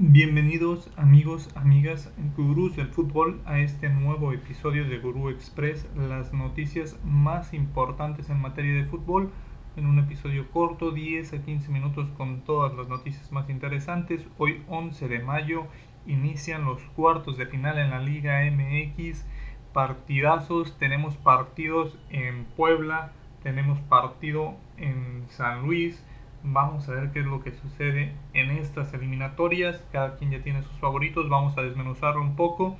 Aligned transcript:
Bienvenidos 0.00 0.92
amigos, 0.96 1.50
amigas, 1.56 2.14
gurús 2.36 2.76
del 2.76 2.86
fútbol 2.86 3.42
a 3.44 3.58
este 3.58 3.88
nuevo 3.88 4.32
episodio 4.32 4.88
de 4.88 4.98
Gurú 5.00 5.28
Express, 5.28 5.88
las 5.96 6.32
noticias 6.32 7.00
más 7.02 7.52
importantes 7.52 8.30
en 8.30 8.40
materia 8.40 8.74
de 8.74 8.84
fútbol, 8.84 9.32
en 9.74 9.86
un 9.86 9.98
episodio 9.98 10.48
corto, 10.52 10.92
10 10.92 11.32
a 11.32 11.42
15 11.42 11.72
minutos 11.72 12.10
con 12.16 12.42
todas 12.42 12.76
las 12.76 12.86
noticias 12.86 13.32
más 13.32 13.50
interesantes. 13.50 14.28
Hoy 14.38 14.62
11 14.68 15.08
de 15.08 15.18
mayo 15.18 15.66
inician 16.06 16.64
los 16.64 16.80
cuartos 16.94 17.36
de 17.36 17.46
final 17.46 17.76
en 17.76 17.90
la 17.90 17.98
Liga 17.98 18.48
MX, 18.52 19.26
partidazos, 19.72 20.78
tenemos 20.78 21.16
partidos 21.16 21.98
en 22.10 22.44
Puebla, 22.56 23.10
tenemos 23.42 23.80
partido 23.80 24.54
en 24.76 25.24
San 25.28 25.62
Luis, 25.62 26.04
Vamos 26.44 26.88
a 26.88 26.92
ver 26.92 27.10
qué 27.10 27.20
es 27.20 27.26
lo 27.26 27.42
que 27.42 27.52
sucede 27.52 28.14
en 28.32 28.50
estas 28.50 28.94
eliminatorias. 28.94 29.84
Cada 29.92 30.16
quien 30.16 30.30
ya 30.30 30.42
tiene 30.42 30.62
sus 30.62 30.76
favoritos. 30.78 31.28
Vamos 31.28 31.58
a 31.58 31.62
desmenuzarlo 31.62 32.20
un 32.20 32.36
poco. 32.36 32.76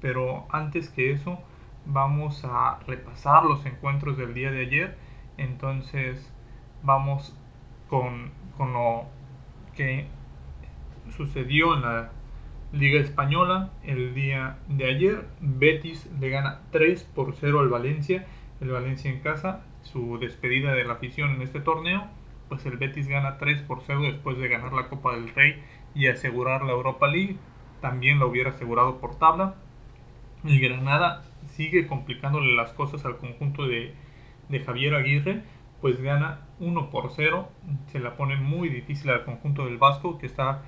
Pero 0.00 0.46
antes 0.50 0.90
que 0.90 1.12
eso, 1.12 1.38
vamos 1.86 2.44
a 2.44 2.80
repasar 2.86 3.44
los 3.44 3.64
encuentros 3.66 4.16
del 4.16 4.34
día 4.34 4.50
de 4.50 4.62
ayer. 4.62 4.98
Entonces, 5.36 6.32
vamos 6.82 7.36
con, 7.88 8.32
con 8.56 8.72
lo 8.72 9.06
que 9.76 10.06
sucedió 11.16 11.74
en 11.74 11.82
la 11.82 12.10
Liga 12.72 13.00
Española 13.00 13.70
el 13.84 14.14
día 14.14 14.58
de 14.68 14.86
ayer. 14.86 15.28
Betis 15.40 16.10
le 16.20 16.30
gana 16.30 16.62
3 16.72 17.04
por 17.14 17.34
0 17.34 17.60
al 17.60 17.68
Valencia. 17.68 18.26
El 18.60 18.70
Valencia 18.70 19.08
en 19.10 19.20
casa, 19.20 19.64
su 19.82 20.18
despedida 20.18 20.72
de 20.72 20.84
la 20.84 20.94
afición 20.94 21.30
en 21.30 21.42
este 21.42 21.60
torneo 21.60 22.08
pues 22.48 22.64
el 22.66 22.76
Betis 22.76 23.08
gana 23.08 23.38
3 23.38 23.62
por 23.62 23.82
0 23.86 24.02
después 24.02 24.38
de 24.38 24.48
ganar 24.48 24.72
la 24.72 24.88
Copa 24.88 25.14
del 25.14 25.34
Rey 25.34 25.62
y 25.94 26.06
asegurar 26.06 26.62
la 26.62 26.72
Europa 26.72 27.06
League. 27.06 27.36
También 27.80 28.18
lo 28.18 28.28
hubiera 28.28 28.50
asegurado 28.50 28.98
por 28.98 29.18
tabla. 29.18 29.56
El 30.44 30.60
Granada 30.60 31.24
sigue 31.46 31.86
complicándole 31.86 32.54
las 32.54 32.72
cosas 32.72 33.04
al 33.04 33.18
conjunto 33.18 33.66
de, 33.66 33.94
de 34.48 34.60
Javier 34.60 34.94
Aguirre, 34.94 35.42
pues 35.80 36.00
gana 36.00 36.46
1 36.60 36.90
por 36.90 37.10
0. 37.14 37.48
Se 37.86 37.98
la 37.98 38.16
pone 38.16 38.36
muy 38.36 38.68
difícil 38.68 39.10
al 39.10 39.24
conjunto 39.24 39.64
del 39.64 39.78
Vasco, 39.78 40.18
que 40.18 40.26
está 40.26 40.62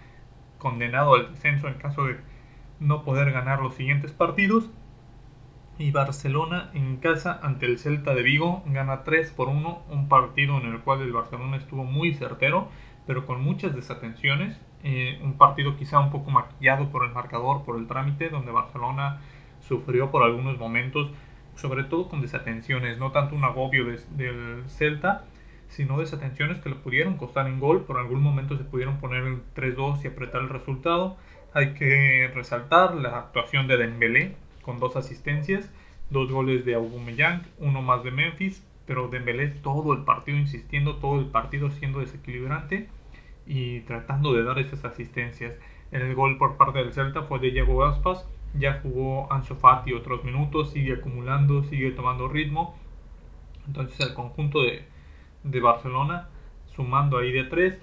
condenado 0.59 1.15
al 1.15 1.31
descenso 1.33 1.69
en 1.69 1.75
caso 1.75 2.05
de 2.05 2.17
no 2.79 3.05
poder 3.05 3.31
ganar 3.33 3.61
los 3.61 3.75
siguientes 3.75 4.13
partidos 4.13 4.71
y 5.81 5.93
Barcelona 5.93 6.71
en 6.75 6.99
casa 6.99 7.41
ante 7.43 7.65
el 7.65 7.79
Celta 7.79 8.15
de 8.15 8.23
Vigo. 8.23 8.63
Gana 8.67 9.03
3 9.03 9.31
por 9.31 9.49
1, 9.49 9.85
un 9.89 10.09
partido 10.09 10.59
en 10.59 10.67
el 10.67 10.81
cual 10.81 11.01
el 11.01 11.13
Barcelona 11.13 11.57
estuvo 11.57 11.85
muy 11.85 12.13
certero, 12.13 12.69
pero 13.07 13.25
con 13.25 13.43
muchas 13.43 13.75
desatenciones, 13.75 14.61
eh, 14.85 15.19
un 15.23 15.39
partido 15.39 15.79
quizá 15.79 15.99
un 15.99 16.11
poco 16.11 16.31
maquillado 16.31 16.91
por 16.91 17.07
el 17.07 17.13
marcador, 17.13 17.65
por 17.65 17.79
el 17.79 17.87
trámite, 17.87 18.29
donde 18.29 18.53
Barcelona 18.53 19.21
sufrió 19.61 20.11
por 20.11 20.23
algunos 20.23 20.59
momentos, 20.59 21.11
sobre 21.57 21.85
todo 21.85 22.09
con 22.09 22.21
desatenciones, 22.21 22.99
no 22.99 23.11
tanto 23.11 23.35
un 23.35 23.45
agobio 23.45 23.87
del 23.87 24.65
Celta, 24.69 25.25
sino 25.69 25.99
desatenciones 25.99 26.59
que 26.59 26.69
le 26.69 26.75
pudieron 26.75 27.17
costar 27.17 27.47
en 27.47 27.59
gol, 27.59 27.85
por 27.85 27.97
algún 27.97 28.21
momento 28.23 28.59
se 28.59 28.65
pudieron 28.65 28.99
poner 28.99 29.25
en 29.25 29.43
3-2 29.55 30.05
y 30.05 30.09
apretar 30.09 30.43
el 30.43 30.51
resultado. 30.51 31.17
Hay 31.55 31.73
que 31.73 32.31
resaltar 32.35 32.95
la 32.97 33.19
actuación 33.19 33.67
de 33.67 33.79
Dembélé, 33.79 34.37
con 34.63 34.79
dos 34.79 34.97
asistencias, 34.97 35.71
dos 36.11 36.31
goles 36.31 36.65
de 36.65 36.75
Aubameyang, 36.75 37.43
uno 37.59 37.83
más 37.83 38.03
de 38.03 38.11
Memphis, 38.11 38.67
pero 38.87 39.09
Dembélé 39.09 39.49
todo 39.49 39.93
el 39.93 40.05
partido 40.05 40.37
insistiendo, 40.37 40.97
todo 40.97 41.21
el 41.21 41.27
partido 41.27 41.71
siendo 41.71 42.01
desequilibrante 42.01 42.89
y 43.47 43.81
tratando 43.81 44.33
de 44.33 44.43
dar 44.43 44.59
esas 44.59 44.85
asistencias. 44.85 45.59
El 45.93 46.15
gol 46.15 46.39
por 46.39 46.57
parte 46.57 46.79
del 46.81 46.93
Celta 46.93 47.23
fue 47.23 47.39
de 47.39 47.51
Diego 47.51 47.85
Aspas, 47.85 48.29
ya 48.55 48.81
jugó 48.83 49.33
Ansu 49.33 49.55
Fati 49.55 49.93
otros 49.93 50.25
minutos, 50.25 50.73
sigue 50.73 50.95
acumulando, 50.95 51.63
sigue 51.65 51.93
tomando 51.93 52.29
ritmo. 52.29 52.77
Entonces 53.67 54.01
el 54.01 54.15
conjunto 54.15 54.63
de, 54.63 54.85
de 55.45 55.61
Barcelona, 55.61 56.29
sumando 56.75 57.19
ahí 57.19 57.31
de 57.31 57.45
tres, 57.45 57.79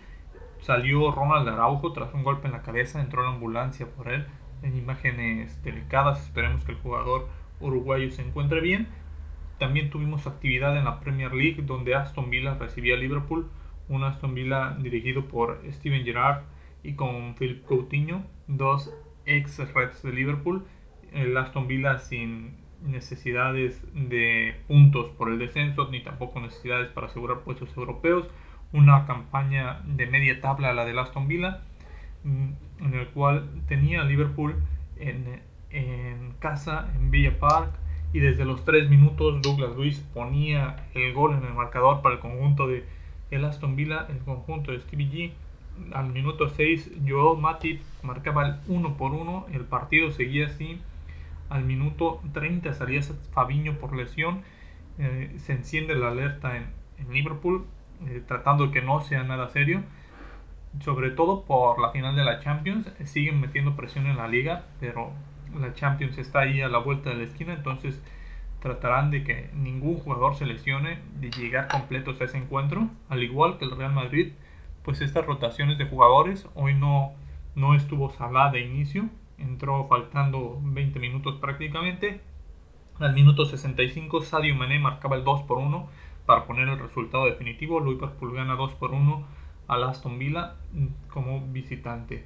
salió 0.60 1.12
Ronald 1.12 1.48
Araujo 1.48 1.94
tras 1.94 2.14
un 2.14 2.24
golpe 2.24 2.48
en 2.48 2.54
la 2.54 2.62
cabeza, 2.64 3.00
entró 3.00 3.22
en 3.22 3.30
la 3.30 3.34
ambulancia 3.36 3.88
por 3.88 4.12
él, 4.12 4.28
en 4.62 4.78
imágenes 4.78 5.62
delicadas. 5.64 6.22
Esperemos 6.24 6.64
que 6.64 6.72
el 6.74 6.78
jugador 6.78 7.28
uruguayo 7.60 8.10
se 8.12 8.22
encuentre 8.22 8.62
bien. 8.62 8.88
También 9.60 9.90
tuvimos 9.90 10.28
actividad 10.28 10.78
en 10.78 10.86
la 10.86 11.00
Premier 11.00 11.34
League 11.34 11.64
donde 11.64 11.96
Aston 11.96 12.30
Villa 12.30 12.56
recibía 12.56 12.96
a 12.96 12.98
Liverpool, 12.98 13.50
un 13.90 14.04
Aston 14.04 14.36
Villa 14.36 14.78
dirigido 14.80 15.28
por 15.28 15.62
Steven 15.72 16.04
Gerrard 16.04 16.44
y 16.84 16.94
con 16.94 17.36
Philip 17.36 17.66
Coutinho, 17.66 18.24
dos 18.48 18.94
ex 19.26 19.58
Reds 19.74 20.04
de 20.04 20.14
Liverpool. 20.14 20.66
El 21.12 21.36
Aston 21.36 21.68
Villa 21.68 21.98
sin 21.98 22.58
necesidades 22.84 23.84
de 23.94 24.56
puntos 24.68 25.10
por 25.12 25.32
el 25.32 25.40
descenso 25.40 25.90
ni 25.90 26.04
tampoco 26.04 26.40
necesidades 26.40 26.90
para 26.90 27.08
asegurar 27.08 27.40
puestos 27.40 27.76
europeos. 27.76 28.30
Una 28.74 29.08
campaña 29.08 29.82
de 29.86 30.06
media 30.06 30.40
tabla 30.42 30.74
la 30.74 30.86
del 30.86 31.00
Aston 31.00 31.28
Villa 31.28 31.62
en 32.80 32.94
el 32.94 33.08
cual 33.10 33.50
tenía 33.68 34.04
Liverpool 34.04 34.56
en, 34.98 35.42
en 35.72 36.34
casa, 36.40 36.92
en 36.96 37.12
Villa 37.12 37.38
Park, 37.40 37.72
y 38.14 38.20
desde 38.20 38.46
los 38.46 38.64
3 38.66 38.90
minutos 38.90 39.42
Douglas 39.42 39.76
Luis 39.76 40.00
ponía 40.14 40.88
el 40.94 41.14
gol 41.14 41.34
en 41.34 41.44
el 41.44 41.54
marcador 41.54 42.02
para 42.02 42.16
el 42.16 42.22
conjunto 42.22 42.68
de 42.68 42.86
el 43.30 43.44
Aston 43.44 43.76
Villa, 43.76 44.08
el 44.10 44.20
conjunto 44.20 44.72
de 44.72 44.80
Stevie 44.80 45.10
G. 45.12 45.32
Al 45.94 46.12
minuto 46.12 46.50
6 46.50 46.92
Joel 47.08 47.40
Matip 47.40 47.82
marcaba 48.02 48.48
el 48.48 48.56
1 48.68 48.98
por 48.98 49.12
1, 49.12 49.48
el 49.52 49.66
partido 49.66 50.12
seguía 50.12 50.48
así. 50.48 50.82
Al 51.50 51.64
minuto 51.64 52.22
30 52.34 52.74
salía 52.74 53.02
Fabiño 53.32 53.74
por 53.74 53.96
lesión, 53.96 54.42
eh, 54.98 55.36
se 55.38 55.54
enciende 55.54 55.96
la 55.96 56.10
alerta 56.10 56.58
en, 56.58 56.68
en 56.98 57.14
Liverpool, 57.14 57.66
eh, 58.08 58.24
tratando 58.26 58.72
que 58.72 58.82
no 58.82 59.02
sea 59.02 59.24
nada 59.24 59.50
serio 59.50 59.84
sobre 60.82 61.12
todo 61.12 61.44
por 61.44 61.80
la 61.80 61.92
final 61.92 62.16
de 62.16 62.24
la 62.24 62.40
Champions, 62.40 62.92
siguen 63.06 63.42
metiendo 63.42 63.76
presión 63.76 64.08
en 64.08 64.18
la 64.18 64.28
liga, 64.28 64.66
pero 64.80 65.12
la 65.60 65.74
Champions 65.74 66.18
está 66.18 66.40
ahí 66.40 66.62
a 66.62 66.70
la 66.70 66.80
vuelta 66.80 67.10
de 67.10 67.18
la 67.18 67.24
esquina, 67.24 67.54
entonces 67.54 68.02
tratarán 68.60 69.12
de 69.12 69.24
que 69.24 69.50
ningún 69.54 70.00
jugador 70.00 70.36
se 70.36 70.46
lesione, 70.46 71.00
de 71.20 71.30
llegar 71.32 71.68
completos 71.68 72.20
a 72.22 72.26
ese 72.26 72.38
encuentro, 72.38 72.90
al 73.10 73.24
igual 73.24 73.58
que 73.58 73.66
el 73.66 73.78
Real 73.78 73.94
Madrid, 73.94 74.34
pues 74.84 75.02
estas 75.02 75.26
rotaciones 75.26 75.78
de 75.78 75.86
jugadores, 75.86 76.48
hoy 76.56 76.74
no, 76.74 77.14
no 77.56 77.76
estuvo 77.76 78.10
Salah 78.10 78.52
de 78.52 78.62
inicio, 78.62 79.10
entró 79.38 79.88
faltando 79.88 80.60
20 80.62 81.00
minutos 81.00 81.36
prácticamente, 81.40 82.22
al 83.00 83.14
minuto 83.14 83.46
65 83.46 84.22
Sadio 84.22 84.56
Mané 84.56 84.80
marcaba 84.80 85.16
el 85.16 85.24
2 85.24 85.44
por 85.44 85.60
1 85.60 85.88
para 86.26 86.46
poner 86.46 86.68
el 86.68 86.80
resultado 86.80 87.26
definitivo, 87.26 87.80
Liverpool 87.80 88.34
gana 88.34 88.56
2 88.56 88.74
por 88.74 88.92
1 88.92 89.47
al 89.68 89.84
Aston 89.84 90.18
Villa 90.18 90.56
mm, 90.74 91.10
como 91.10 91.46
visitante. 91.48 92.26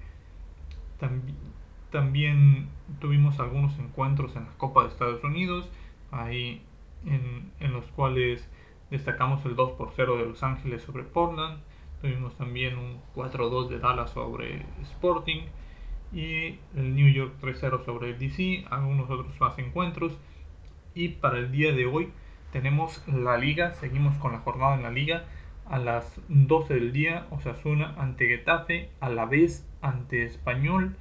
También, 1.91 2.69
tuvimos 2.99 3.39
algunos 3.39 3.77
encuentros 3.79 4.35
en 4.35 4.45
la 4.45 4.51
Copa 4.57 4.83
de 4.83 4.89
Estados 4.89 5.23
Unidos, 5.23 5.69
ahí 6.11 6.61
en, 7.05 7.73
los 7.73 7.85
cuales 7.87 8.47
destacamos 8.91 9.43
el 9.45 9.55
2 9.55 9.71
por 9.71 9.91
0 9.95 10.17
de 10.17 10.25
Los 10.25 10.43
Ángeles 10.43 10.83
sobre 10.83 11.03
Portland, 11.03 11.59
tuvimos 12.01 12.35
también 12.35 12.77
un 12.77 13.01
4-2 13.15 13.69
de 13.69 13.79
Dallas 13.79 14.11
sobre 14.11 14.65
Sporting 14.83 15.41
y 16.13 16.59
el 16.75 16.95
New 16.95 17.11
York 17.11 17.33
3-0 17.41 17.83
sobre 17.83 18.11
el 18.11 18.19
DC, 18.19 18.65
algunos 18.69 19.09
otros 19.09 19.39
más 19.39 19.57
encuentros. 19.57 20.17
Y 20.93 21.09
para 21.09 21.39
el 21.39 21.51
día 21.51 21.73
de 21.73 21.85
hoy 21.85 22.11
tenemos 22.51 23.01
la 23.07 23.37
liga, 23.37 23.73
seguimos 23.73 24.15
con 24.17 24.33
la 24.33 24.39
jornada 24.39 24.75
en 24.75 24.83
la 24.83 24.91
liga 24.91 25.25
a 25.71 25.79
las 25.79 26.19
12 26.27 26.73
del 26.73 26.91
día 26.91 27.27
Osasuna 27.29 27.95
ante 27.97 28.27
Getafe, 28.27 28.89
a 28.99 29.07
la 29.09 29.25
vez 29.25 29.65
ante 29.81 30.25
Español, 30.25 30.97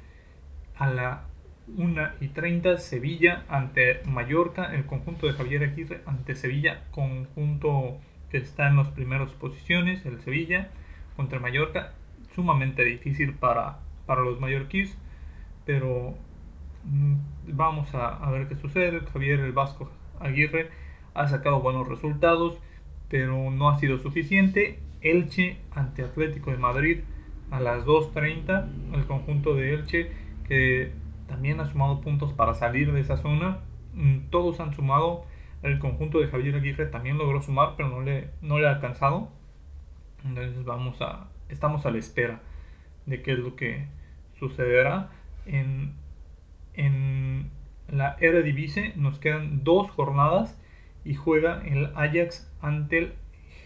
a 0.76 0.88
la 0.88 1.24
1 1.76 2.00
y 2.20 2.28
30 2.28 2.78
Sevilla 2.78 3.44
ante 3.48 4.00
Mallorca, 4.04 4.72
el 4.72 4.86
conjunto 4.86 5.26
de 5.26 5.32
Javier 5.32 5.64
Aguirre 5.64 6.02
ante 6.06 6.36
Sevilla, 6.36 6.84
conjunto 6.92 7.98
que 8.30 8.38
está 8.38 8.68
en 8.68 8.76
las 8.76 8.86
primeras 8.92 9.32
posiciones, 9.32 10.06
el 10.06 10.20
Sevilla 10.20 10.70
contra 11.16 11.40
Mallorca, 11.40 11.94
sumamente 12.36 12.84
difícil 12.84 13.34
para, 13.34 13.80
para 14.06 14.22
los 14.22 14.38
mallorquíes, 14.38 14.96
pero 15.66 16.14
mm, 16.84 17.14
vamos 17.48 17.92
a, 17.92 18.24
a 18.24 18.30
ver 18.30 18.46
qué 18.46 18.54
sucede. 18.54 19.00
Javier 19.12 19.40
el 19.40 19.50
Vasco 19.50 19.90
Aguirre 20.20 20.70
ha 21.14 21.26
sacado 21.26 21.60
buenos 21.60 21.88
resultados 21.88 22.56
pero 23.10 23.50
no 23.50 23.68
ha 23.68 23.78
sido 23.78 23.98
suficiente. 23.98 24.78
Elche 25.02 25.58
ante 25.72 26.02
Atlético 26.02 26.50
de 26.50 26.56
Madrid 26.56 27.00
a 27.50 27.60
las 27.60 27.84
2.30, 27.84 28.94
el 28.94 29.06
conjunto 29.06 29.54
de 29.54 29.74
Elche 29.74 30.10
que 30.46 30.92
también 31.28 31.60
ha 31.60 31.66
sumado 31.66 32.00
puntos 32.00 32.32
para 32.32 32.54
salir 32.54 32.92
de 32.92 33.00
esa 33.00 33.16
zona. 33.16 33.58
Mm, 33.94 34.30
todos 34.30 34.60
han 34.60 34.74
sumado, 34.74 35.24
el 35.62 35.78
conjunto 35.78 36.20
de 36.20 36.28
Javier 36.28 36.56
Aguirre 36.56 36.86
también 36.86 37.18
logró 37.18 37.42
sumar, 37.42 37.74
pero 37.76 37.88
no 37.88 38.00
le, 38.00 38.30
no 38.42 38.58
le 38.58 38.66
ha 38.66 38.70
alcanzado. 38.70 39.30
Entonces 40.24 40.64
vamos 40.64 41.00
a, 41.02 41.28
estamos 41.48 41.86
a 41.86 41.90
la 41.90 41.98
espera 41.98 42.40
de 43.06 43.22
qué 43.22 43.32
es 43.32 43.38
lo 43.38 43.56
que 43.56 43.86
sucederá 44.38 45.10
en, 45.46 45.94
en 46.74 47.50
la 47.88 48.16
Eredivisie. 48.20 48.92
Nos 48.96 49.18
quedan 49.18 49.64
dos 49.64 49.90
jornadas 49.90 50.60
y 51.04 51.14
juega 51.14 51.62
el 51.64 51.86
Ajax 51.96 52.49
ante 52.60 52.98
el 52.98 53.12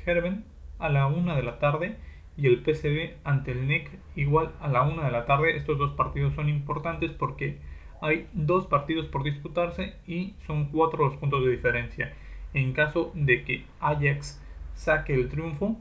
Gerben 0.04 0.44
a 0.78 0.88
la 0.88 1.06
una 1.06 1.36
de 1.36 1.42
la 1.42 1.58
tarde 1.58 1.96
y 2.36 2.46
el 2.46 2.62
PSV 2.64 3.16
ante 3.24 3.52
el 3.52 3.66
NEC 3.68 3.90
igual 4.16 4.52
a 4.60 4.68
la 4.68 4.82
una 4.82 5.04
de 5.04 5.12
la 5.12 5.26
tarde. 5.26 5.56
Estos 5.56 5.78
dos 5.78 5.92
partidos 5.92 6.34
son 6.34 6.48
importantes 6.48 7.12
porque 7.12 7.58
hay 8.00 8.28
dos 8.32 8.66
partidos 8.66 9.06
por 9.06 9.22
disputarse 9.22 9.94
y 10.06 10.34
son 10.46 10.66
cuatro 10.66 11.04
los 11.04 11.16
puntos 11.16 11.44
de 11.44 11.50
diferencia. 11.50 12.12
En 12.52 12.72
caso 12.72 13.12
de 13.14 13.44
que 13.44 13.64
Ajax 13.80 14.42
saque 14.74 15.14
el 15.14 15.28
triunfo 15.28 15.80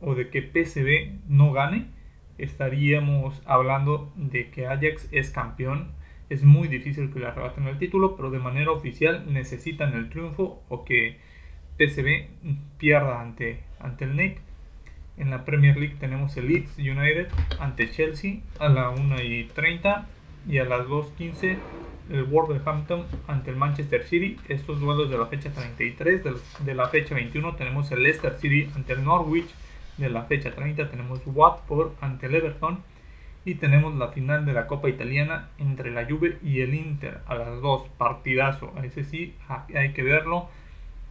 o 0.00 0.14
de 0.14 0.28
que 0.28 0.42
PSV 0.42 1.20
no 1.28 1.52
gane, 1.52 1.86
estaríamos 2.38 3.40
hablando 3.46 4.12
de 4.16 4.50
que 4.50 4.66
Ajax 4.66 5.08
es 5.12 5.30
campeón. 5.30 5.92
Es 6.28 6.44
muy 6.44 6.68
difícil 6.68 7.12
que 7.12 7.20
le 7.20 7.26
arrebaten 7.26 7.66
el 7.68 7.78
título, 7.78 8.16
pero 8.16 8.30
de 8.30 8.38
manera 8.38 8.70
oficial 8.70 9.32
necesitan 9.32 9.94
el 9.94 10.08
triunfo 10.08 10.62
o 10.68 10.84
que 10.84 11.18
PSV 11.78 12.28
pierda 12.78 13.20
ante, 13.20 13.60
ante 13.80 14.04
el 14.04 14.16
NEC. 14.16 14.40
En 15.16 15.30
la 15.30 15.44
Premier 15.44 15.76
League 15.76 15.96
tenemos 16.00 16.36
el 16.36 16.48
Leeds 16.48 16.78
United 16.78 17.28
ante 17.60 17.90
Chelsea 17.90 18.40
a 18.58 18.68
la 18.68 18.90
1 18.90 19.22
y 19.22 19.44
30 19.44 20.06
y 20.48 20.58
a 20.58 20.64
las 20.64 20.86
2.15 20.86 21.58
el 22.10 22.24
Wolverhampton 22.24 23.06
ante 23.26 23.50
el 23.50 23.56
Manchester 23.56 24.04
City. 24.04 24.38
Estos 24.48 24.80
duelos 24.80 25.10
de 25.10 25.18
la 25.18 25.26
fecha 25.26 25.52
33, 25.52 26.22
de 26.64 26.74
la 26.74 26.88
fecha 26.88 27.14
21 27.14 27.54
tenemos 27.56 27.90
el 27.92 28.02
Leicester 28.02 28.36
City 28.38 28.70
ante 28.74 28.94
el 28.94 29.04
Norwich, 29.04 29.48
de 29.98 30.08
la 30.08 30.24
fecha 30.24 30.54
30 30.54 30.90
tenemos 30.90 31.20
Watford 31.26 31.92
ante 32.00 32.26
el 32.26 32.34
Everton. 32.34 32.80
Y 33.44 33.56
tenemos 33.56 33.96
la 33.96 34.08
final 34.08 34.46
de 34.46 34.52
la 34.52 34.68
Copa 34.68 34.88
Italiana 34.88 35.48
entre 35.58 35.90
la 35.90 36.04
Juve 36.04 36.38
y 36.44 36.60
el 36.60 36.74
Inter 36.74 37.22
a 37.26 37.34
las 37.34 37.60
2, 37.60 37.88
partidazo, 37.98 38.72
ese 38.84 39.02
sí 39.02 39.34
hay 39.74 39.92
que 39.92 40.04
verlo, 40.04 40.48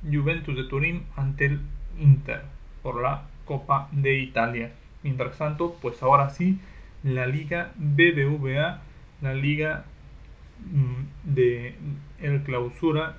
Juventus 0.03 0.56
de 0.56 0.63
Turín 0.65 1.03
ante 1.15 1.45
el 1.45 1.62
Inter 2.00 2.44
por 2.81 3.01
la 3.01 3.27
Copa 3.45 3.89
de 3.92 4.18
Italia. 4.18 4.71
Mientras 5.03 5.38
tanto, 5.38 5.77
pues 5.81 6.01
ahora 6.03 6.30
sí, 6.30 6.59
la 7.03 7.25
Liga 7.25 7.71
BBVA 7.77 8.81
la 9.21 9.33
liga 9.33 9.86
mm, 10.71 11.33
de 11.33 11.75
el 12.19 12.44
clausura 12.44 13.18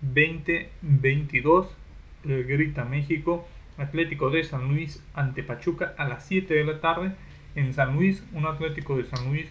2022 0.00 1.76
el 2.24 2.44
Grita 2.44 2.84
México 2.84 3.46
Atlético 3.76 4.30
de 4.30 4.44
San 4.44 4.68
Luis 4.68 5.04
ante 5.14 5.42
Pachuca 5.42 5.94
a 5.98 6.08
las 6.08 6.24
7 6.26 6.54
de 6.54 6.64
la 6.64 6.80
tarde 6.80 7.12
en 7.56 7.74
San 7.74 7.96
Luis 7.96 8.24
un 8.32 8.46
Atlético 8.46 8.96
de 8.96 9.04
San 9.04 9.28
Luis 9.28 9.50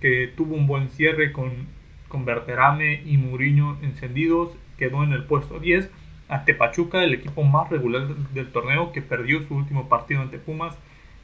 que 0.00 0.32
tuvo 0.34 0.54
un 0.54 0.66
buen 0.66 0.88
cierre 0.88 1.32
con, 1.32 1.66
con 2.08 2.24
Berterame 2.24 3.02
y 3.04 3.18
Muriño 3.18 3.78
encendidos 3.82 4.56
quedó 4.80 5.04
en 5.04 5.12
el 5.12 5.22
puesto 5.22 5.60
10 5.60 5.88
ante 6.28 6.54
Pachuca 6.54 7.04
el 7.04 7.14
equipo 7.14 7.44
más 7.44 7.70
regular 7.70 8.08
del 8.08 8.50
torneo 8.50 8.90
que 8.90 9.02
perdió 9.02 9.46
su 9.46 9.54
último 9.54 9.88
partido 9.88 10.22
ante 10.22 10.38
Pumas 10.38 10.76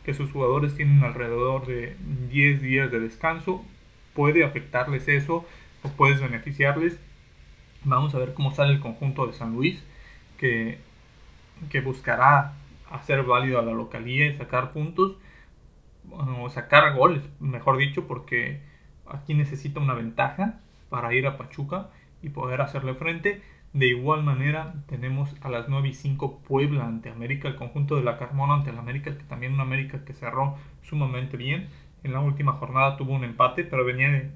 que 0.04 0.14
sus 0.14 0.30
jugadores 0.30 0.76
tienen 0.76 1.02
alrededor 1.02 1.66
de 1.66 1.96
10 2.30 2.62
días 2.62 2.92
de 2.92 3.00
descanso 3.00 3.64
puede 4.16 4.42
afectarles 4.44 5.06
eso 5.06 5.44
o 5.82 5.88
puedes 5.90 6.20
beneficiarles. 6.20 6.98
Vamos 7.84 8.14
a 8.14 8.18
ver 8.18 8.34
cómo 8.34 8.52
sale 8.52 8.72
el 8.72 8.80
conjunto 8.80 9.26
de 9.26 9.34
San 9.34 9.52
Luis, 9.52 9.84
que, 10.38 10.78
que 11.70 11.80
buscará 11.80 12.54
hacer 12.90 13.22
válido 13.22 13.60
a 13.60 13.62
la 13.62 13.72
localía 13.72 14.26
y 14.26 14.36
sacar 14.36 14.72
puntos, 14.72 15.16
o 16.10 16.48
sacar 16.48 16.94
goles, 16.94 17.22
mejor 17.40 17.76
dicho, 17.76 18.06
porque 18.06 18.60
aquí 19.06 19.34
necesita 19.34 19.80
una 19.80 19.94
ventaja 19.94 20.60
para 20.88 21.12
ir 21.12 21.26
a 21.26 21.36
Pachuca 21.36 21.90
y 22.26 22.30
poder 22.30 22.60
hacerle 22.60 22.94
frente. 22.94 23.42
De 23.72 23.86
igual 23.86 24.22
manera, 24.22 24.74
tenemos 24.88 25.34
a 25.42 25.48
las 25.48 25.68
9 25.68 25.88
y 25.88 25.94
5 25.94 26.42
Puebla 26.46 26.86
ante 26.86 27.10
América, 27.10 27.48
el 27.48 27.56
conjunto 27.56 27.96
de 27.96 28.02
la 28.02 28.18
Carmona 28.18 28.54
ante 28.54 28.70
el 28.70 28.78
América, 28.78 29.16
que 29.16 29.24
también 29.24 29.54
una 29.54 29.64
América 29.64 30.04
que 30.04 30.12
cerró 30.12 30.56
sumamente 30.82 31.36
bien 31.36 31.68
en 32.06 32.12
la 32.12 32.20
última 32.20 32.52
jornada 32.52 32.96
tuvo 32.96 33.14
un 33.14 33.24
empate, 33.24 33.64
pero 33.64 33.84
venía 33.84 34.30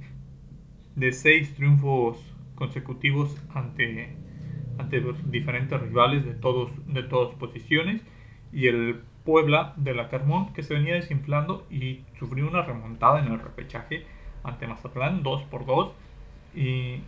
de, 0.96 1.12
seis 1.12 1.54
triunfos 1.54 2.18
consecutivos 2.56 3.40
ante, 3.54 4.16
ante 4.76 5.00
diferentes 5.26 5.80
rivales 5.80 6.24
de, 6.24 6.34
todos, 6.34 6.72
de 6.92 7.04
todas 7.04 7.34
posiciones. 7.36 8.02
Y 8.52 8.66
el 8.66 9.02
Puebla 9.24 9.74
de 9.76 9.94
la 9.94 10.08
Carmón 10.08 10.52
que 10.52 10.62
se 10.62 10.74
venía 10.74 10.94
desinflando 10.94 11.66
y 11.70 12.00
sufrió 12.18 12.48
una 12.48 12.62
remontada 12.62 13.20
en 13.20 13.32
el 13.32 13.38
repechaje 13.38 14.04
ante 14.42 14.66
Mazatlán 14.66 15.22
2 15.22 15.42
por 15.44 15.64
2 15.66 15.92
y 16.56 17.02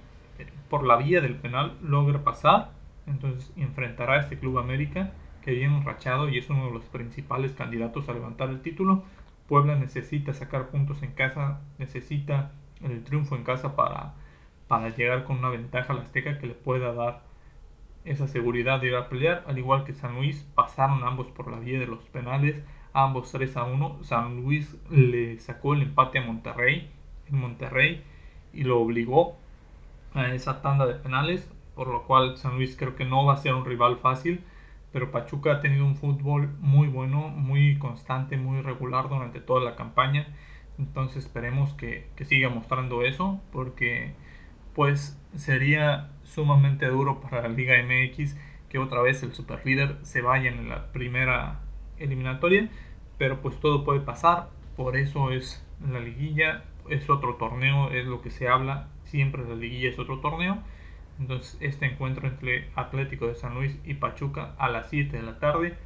por 0.69 0.85
la 0.85 0.97
vía 0.97 1.21
del 1.21 1.37
penal 1.37 1.77
logra 1.83 2.25
pasar 2.25 2.71
entonces 3.07 3.53
enfrentará 3.57 4.15
a 4.15 4.21
este 4.21 4.39
Club 4.39 4.59
América 4.59 5.13
que 5.43 5.53
viene 5.53 5.77
enrachado 5.77 6.29
y 6.29 6.39
es 6.39 6.49
uno 6.51 6.67
de 6.67 6.73
los 6.73 6.85
principales 6.85 7.53
candidatos 7.53 8.09
a 8.09 8.13
levantar 8.13 8.51
el 8.51 8.63
título 8.63 9.05
Puebla 9.53 9.77
necesita 9.77 10.33
sacar 10.33 10.69
puntos 10.69 11.03
en 11.03 11.13
casa, 11.13 11.61
necesita 11.79 12.53
el 12.83 13.05
triunfo 13.05 13.37
en 13.37 13.45
casa 13.45 13.77
para, 13.77 14.15
para 14.67 14.89
llegar 14.89 15.25
con 15.25 15.39
una 15.39 15.51
ventaja 15.51 15.93
a 15.93 15.97
la 15.97 16.03
Azteca 16.03 16.39
que 16.39 16.47
le 16.47 16.55
pueda 16.55 16.95
dar 16.95 17.23
esa 18.07 18.27
seguridad 18.27 18.81
de 18.81 18.89
ir 18.89 18.97
a 18.97 19.11
pelear, 19.11 19.45
al 19.47 19.59
igual 19.59 19.85
que 19.85 19.93
San 19.93 20.15
Luis, 20.15 20.43
pasaron 20.55 21.05
ambos 21.05 21.27
por 21.29 21.51
la 21.51 21.59
vía 21.59 21.79
de 21.79 21.87
los 21.87 22.01
penales, 22.09 22.63
ambos 22.95 23.31
3 23.31 23.57
a 23.59 23.65
1. 23.65 24.05
San 24.05 24.43
Luis 24.43 24.75
le 24.91 25.39
sacó 25.39 25.75
el 25.75 25.83
empate 25.83 26.19
a 26.19 26.23
Monterrey 26.23 26.91
en 27.29 27.39
Monterrey 27.39 28.03
y 28.55 28.65
lo 28.65 28.81
obligó 28.81 29.37
a 30.15 30.35
esa 30.35 30.63
tanda 30.63 30.87
de 30.87 30.95
penales, 30.95 31.51
por 31.75 31.89
lo 31.89 32.05
cual 32.05 32.37
San 32.37 32.57
Luis 32.57 32.77
creo 32.77 32.97
que 32.97 33.05
no 33.05 33.25
va 33.25 33.35
a 33.35 33.37
ser 33.39 33.55
un 33.55 33.65
rival 33.65 33.99
fácil 33.99 34.45
pero 34.93 35.11
Pachuca 35.11 35.53
ha 35.53 35.61
tenido 35.61 35.87
un 35.87 35.97
fútbol 35.97 36.55
muy 36.61 36.87
bueno, 36.87 37.29
muy 37.29 37.79
constante, 37.79 38.37
muy 38.37 38.61
regular 38.61 39.09
durante 39.09 39.41
toda 39.41 39.63
la 39.65 39.75
campaña. 39.75 40.29
Entonces 40.79 41.25
esperemos 41.25 41.73
que, 41.75 42.09
siga 42.25 42.51
mostrando 42.51 43.03
eso, 43.03 43.41
porque 43.53 44.15
pues 44.75 45.19
sería 45.35 46.11
sumamente 46.25 46.87
duro 46.87 47.21
para 47.21 47.43
la 47.43 47.49
Liga 47.49 47.75
MX 47.83 48.37
que 48.69 48.79
otra 48.79 49.03
vez 49.03 49.23
el 49.23 49.35
superlíder 49.35 49.99
se 50.03 50.23
vaya 50.23 50.51
en 50.51 50.69
la 50.69 50.93
primera 50.93 51.61
eliminatoria, 51.99 52.71
pero 53.19 53.41
pues 53.43 53.59
todo 53.61 53.85
puede 53.85 54.01
pasar, 54.01 54.49
por 54.77 54.97
eso 54.97 55.31
es 55.31 55.67
la 55.87 56.01
liguilla, 56.01 56.65
es 56.89 57.11
otro 57.11 57.35
torneo, 57.35 57.91
es 57.91 58.07
lo 58.07 58.23
que 58.23 58.31
se 58.31 58.49
habla, 58.49 58.89
siempre 59.13 59.45
la 59.49 59.55
liguilla 59.55 59.91
es 59.91 59.99
otro 59.99 60.19
torneo 60.19 60.59
entonces, 61.19 61.57
este 61.61 61.87
encuentro 61.87 62.27
entre 62.27 62.69
Atlético 62.75 63.27
de 63.27 63.35
San 63.35 63.55
Luis 63.55 63.79
y 63.85 63.95
Pachuca 63.95 64.55
a 64.59 64.69
las 64.69 64.91
7 64.91 65.17
de 65.17 65.23
la 65.23 65.39
tarde. 65.39 65.77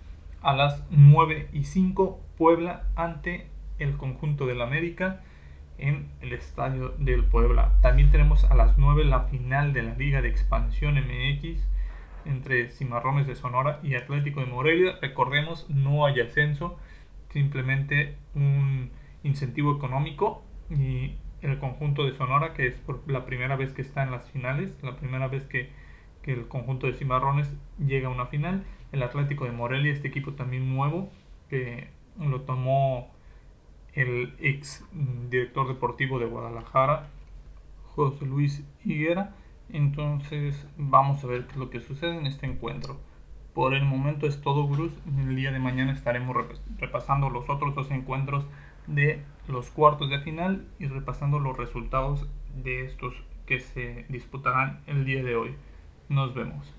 A 0.40 0.54
las 0.54 0.84
9 0.90 1.48
y 1.52 1.64
5, 1.64 2.20
Puebla 2.38 2.84
ante 2.94 3.48
el 3.78 3.96
conjunto 3.96 4.46
del 4.46 4.62
América 4.62 5.20
en 5.78 6.10
el 6.20 6.32
estadio 6.32 6.94
del 6.98 7.24
Puebla. 7.24 7.74
También 7.82 8.10
tenemos 8.10 8.44
a 8.44 8.54
las 8.54 8.78
9 8.78 9.04
la 9.04 9.24
final 9.24 9.72
de 9.72 9.82
la 9.82 9.94
Liga 9.94 10.22
de 10.22 10.28
Expansión 10.28 10.94
MX 10.94 11.68
entre 12.24 12.70
Cimarrones 12.70 13.26
de 13.26 13.36
Sonora 13.36 13.80
y 13.82 13.94
Atlético 13.94 14.40
de 14.40 14.46
Morelia. 14.46 14.98
Recordemos, 15.02 15.68
no 15.68 16.06
hay 16.06 16.20
ascenso, 16.20 16.78
simplemente 17.30 18.16
un 18.34 18.90
incentivo 19.22 19.76
económico 19.76 20.42
y 20.70 21.16
el 21.50 21.58
conjunto 21.58 22.04
de 22.04 22.12
Sonora, 22.12 22.54
que 22.54 22.66
es 22.66 22.76
por 22.76 23.02
la 23.10 23.24
primera 23.24 23.56
vez 23.56 23.72
que 23.72 23.82
está 23.82 24.02
en 24.02 24.10
las 24.10 24.30
finales, 24.30 24.78
la 24.82 24.96
primera 24.96 25.28
vez 25.28 25.46
que, 25.46 25.70
el 26.24 26.48
conjunto 26.48 26.88
de 26.88 26.94
Cimarrones 26.94 27.56
llega 27.78 28.08
a 28.08 28.10
una 28.10 28.26
final. 28.26 28.64
El 28.90 29.04
Atlético 29.04 29.44
de 29.44 29.52
Morelia, 29.52 29.92
este 29.92 30.08
equipo 30.08 30.32
también 30.32 30.74
nuevo, 30.74 31.08
que 31.48 31.90
lo 32.18 32.40
tomó 32.40 33.14
el 33.92 34.34
ex 34.40 34.84
director 35.30 35.68
deportivo 35.68 36.18
de 36.18 36.26
Guadalajara, 36.26 37.10
José 37.94 38.26
Luis 38.26 38.64
Higuera. 38.84 39.36
Entonces 39.68 40.66
vamos 40.76 41.22
a 41.22 41.28
ver 41.28 41.46
lo 41.56 41.70
que 41.70 41.78
sucede 41.78 42.18
en 42.18 42.26
este 42.26 42.46
encuentro. 42.46 42.98
Por 43.54 43.74
el 43.74 43.84
momento 43.84 44.26
es 44.26 44.40
todo, 44.40 44.66
Bruce. 44.66 44.96
El 45.06 45.36
día 45.36 45.52
de 45.52 45.60
mañana 45.60 45.92
estaremos 45.92 46.36
repasando 46.78 47.30
los 47.30 47.48
otros 47.48 47.74
dos 47.76 47.90
encuentros 47.92 48.46
de 48.88 49.22
los 49.48 49.70
cuartos 49.70 50.10
de 50.10 50.20
final 50.20 50.66
y 50.78 50.86
repasando 50.86 51.38
los 51.38 51.56
resultados 51.56 52.26
de 52.62 52.84
estos 52.84 53.14
que 53.46 53.60
se 53.60 54.06
disputarán 54.08 54.80
el 54.86 55.04
día 55.04 55.22
de 55.22 55.36
hoy. 55.36 55.54
Nos 56.08 56.34
vemos. 56.34 56.74